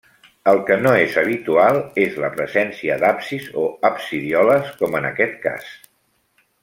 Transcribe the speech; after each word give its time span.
El 0.51 0.59
que 0.67 0.75
no 0.85 0.93
és 1.01 1.17
habitual 1.23 1.77
és 2.05 2.17
la 2.23 2.31
presència 2.37 2.95
d'absis 3.03 3.47
o 3.65 3.67
absidioles, 3.91 4.73
com 4.81 4.99
en 5.03 5.07
aquest 5.11 5.37
cas. 5.45 5.69